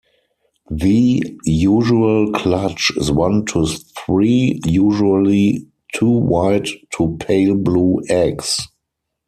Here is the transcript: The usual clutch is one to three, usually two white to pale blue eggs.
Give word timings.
The 0.71 1.21
usual 1.45 2.31
clutch 2.31 2.91
is 2.97 3.11
one 3.11 3.45
to 3.49 3.67
three, 3.67 4.59
usually 4.65 5.67
two 5.93 6.09
white 6.09 6.67
to 6.97 7.17
pale 7.19 7.55
blue 7.55 8.01
eggs. 8.09 8.59